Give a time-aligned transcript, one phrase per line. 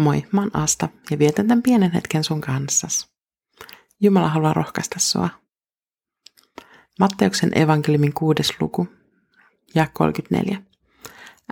[0.00, 3.08] Moi, mä oon Asta ja vietän tämän pienen hetken sun kanssas.
[4.00, 5.28] Jumala haluaa rohkaista sua.
[7.00, 8.88] Matteuksen evankeliumin kuudes luku,
[9.74, 10.62] ja 34.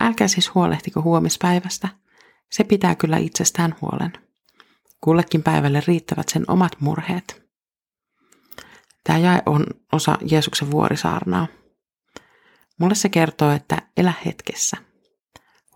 [0.00, 1.88] Älkää siis huolehtiko huomispäivästä,
[2.52, 4.12] se pitää kyllä itsestään huolen.
[5.00, 7.42] Kullekin päivälle riittävät sen omat murheet.
[9.04, 11.46] Tämä jae on osa Jeesuksen vuorisaarnaa.
[12.78, 14.76] Mulle se kertoo, että elä hetkessä.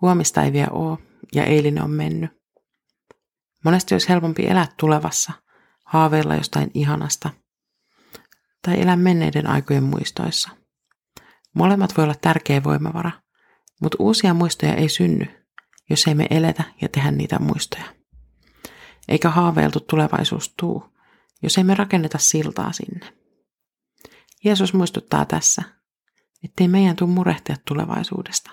[0.01, 0.99] Huomista ei vielä ole
[1.35, 2.42] ja eilinen on mennyt.
[3.65, 5.33] Monesti olisi helpompi elää tulevassa,
[5.85, 7.31] haaveilla jostain ihanasta,
[8.63, 10.51] tai elää menneiden aikojen muistoissa.
[11.55, 13.11] Molemmat voi olla tärkeä voimavara,
[13.81, 15.27] mutta uusia muistoja ei synny,
[15.91, 17.85] jos ei me eletä ja tehdä niitä muistoja.
[19.09, 20.93] Eikä haaveiltu tulevaisuus tuu,
[21.43, 23.13] jos ei me rakenneta siltaa sinne.
[24.45, 25.63] Jeesus muistuttaa tässä,
[26.45, 28.51] ettei meidän tule murehtia tulevaisuudesta.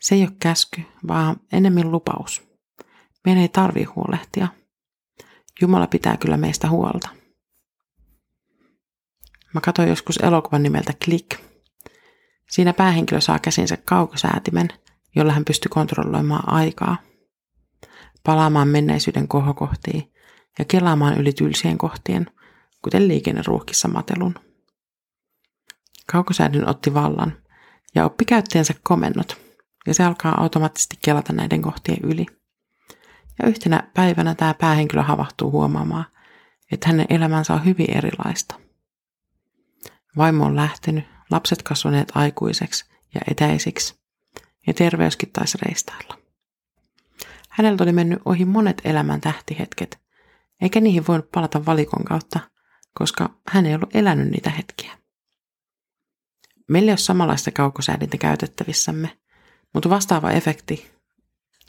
[0.00, 2.42] Se ei ole käsky, vaan enemmän lupaus–
[3.24, 4.48] meidän ei tarvi huolehtia.
[5.60, 7.08] Jumala pitää kyllä meistä huolta.
[9.54, 11.40] Mä katsoin joskus elokuvan nimeltä Click.
[12.50, 14.68] Siinä päähenkilö saa käsinsä kaukosäätimen,
[15.16, 16.96] jolla hän pystyy kontrolloimaan aikaa,
[18.24, 20.12] palaamaan menneisyyden kohokohtiin
[20.58, 22.26] ja kelaamaan yli tylsien kohtien,
[22.82, 24.34] kuten liikenneruuhkissa matelun.
[26.06, 27.36] Kaukosäädin otti vallan
[27.94, 29.36] ja oppi käyttäjänsä komennot,
[29.86, 32.26] ja se alkaa automaattisesti kelata näiden kohtien yli–
[33.42, 36.04] ja yhtenä päivänä tämä päähenkilö havahtuu huomaamaan,
[36.72, 38.54] että hänen elämänsä on hyvin erilaista.
[40.16, 43.94] Vaimo on lähtenyt, lapset kasvaneet aikuiseksi ja etäisiksi,
[44.66, 46.18] ja terveyskin taisi reistailla.
[47.48, 49.98] Häneltä oli mennyt ohi monet elämän tähtihetket,
[50.62, 52.40] eikä niihin voinut palata valikon kautta,
[52.98, 54.98] koska hän ei ollut elänyt niitä hetkiä.
[56.68, 59.18] Meillä ei ole samanlaista kaukosäädintä käytettävissämme,
[59.74, 60.93] mutta vastaava efekti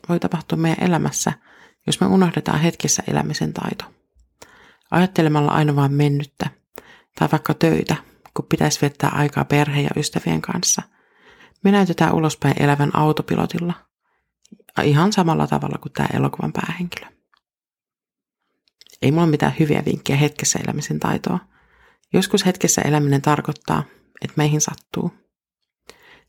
[0.09, 1.33] voi tapahtua meidän elämässä–
[1.87, 3.85] jos me unohdetaan hetkessä elämisen taito.
[4.91, 6.49] Ajattelemalla aina vain mennyttä,
[7.19, 7.95] tai vaikka töitä,
[8.33, 10.81] kun pitäisi viettää aikaa perheen ja ystävien kanssa,
[11.63, 13.73] me näytetään ulospäin elävän autopilotilla,
[14.83, 17.05] ihan samalla tavalla kuin tämä elokuvan päähenkilö.
[19.01, 21.39] Ei mulla mitään hyviä vinkkejä hetkessä elämisen taitoa.
[22.13, 23.83] Joskus hetkessä eläminen tarkoittaa,
[24.21, 25.13] että meihin sattuu.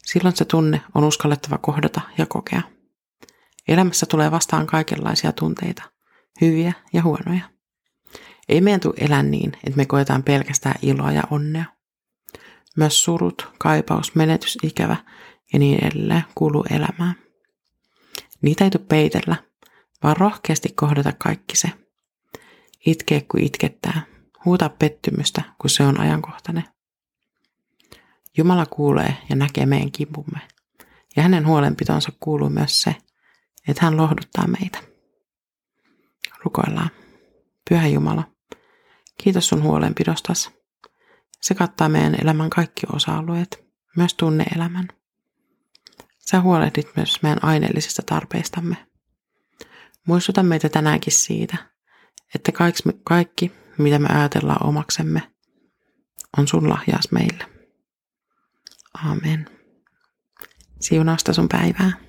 [0.05, 2.63] Silloin se tunne on uskallettava kohdata ja kokea.
[3.69, 5.83] Elämässä tulee vastaan kaikenlaisia tunteita,
[6.41, 7.51] hyviä ja huonoja.
[8.49, 11.65] Ei meidän tule elää niin, että me koetaan pelkästään iloa ja onnea.
[12.77, 14.97] Myös surut, kaipaus, menetys, ikävä
[15.53, 17.15] ja niin edelleen kuuluu elämään.
[18.43, 19.37] Niitä ei tule peitellä,
[20.03, 21.71] vaan rohkeasti kohdata kaikki se.
[22.87, 24.03] Itkeä kuin itkettää,
[24.45, 26.65] huuta pettymystä, kun se on ajankohtainen.
[28.37, 30.41] Jumala kuulee ja näkee meidän kipumme,
[31.17, 32.97] ja hänen huolenpitonsa kuuluu myös se,
[33.69, 34.79] että hän lohduttaa meitä.
[36.45, 36.91] Rukoillaan.
[37.69, 38.25] Pyhä Jumala,
[39.23, 40.51] kiitos sun huolenpidostas.
[41.41, 43.65] Se kattaa meidän elämän kaikki osa-alueet,
[43.97, 44.89] myös tunneelämän.
[46.19, 48.77] Sä huolehdit myös meidän aineellisista tarpeistamme.
[50.07, 51.57] Muistuta meitä tänäänkin siitä,
[52.35, 52.53] että
[53.05, 55.23] kaikki, mitä me ajatellaan omaksemme,
[56.39, 57.45] on sun lahjaas meille.
[58.95, 59.51] Amen.
[60.81, 62.06] Siunausta sun päivää.